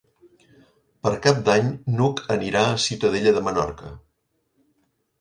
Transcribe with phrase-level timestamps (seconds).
[1.07, 3.97] Per Cap d'Any n'Hug anirà a Ciutadella de Menorca.